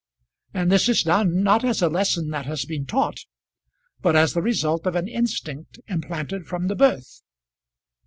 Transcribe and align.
And 0.55 0.71
this 0.71 0.89
is 0.89 1.03
done, 1.03 1.43
not 1.43 1.63
as 1.63 1.83
a 1.83 1.87
lesson 1.87 2.31
that 2.31 2.47
has 2.47 2.65
been 2.65 2.87
taught, 2.87 3.19
but 4.01 4.15
as 4.15 4.33
the 4.33 4.41
result 4.41 4.87
of 4.87 4.95
an 4.95 5.07
instinct 5.07 5.77
implanted 5.87 6.47
from 6.47 6.69
the 6.69 6.75
birth. 6.75 7.21